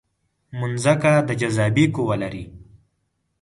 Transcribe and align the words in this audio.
مځکه 0.59 1.13
د 1.27 1.29
جاذبې 1.39 1.85
قوه 1.95 2.15
لري. 2.23 2.43